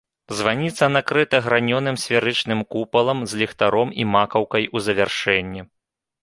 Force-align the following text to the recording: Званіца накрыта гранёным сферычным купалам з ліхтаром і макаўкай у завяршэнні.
Званіца 0.37 0.85
накрыта 0.93 1.41
гранёным 1.47 1.99
сферычным 2.03 2.59
купалам 2.77 3.17
з 3.35 3.43
ліхтаром 3.43 3.93
і 4.05 4.09
макаўкай 4.15 4.63
у 4.75 4.85
завяршэнні. 4.89 5.61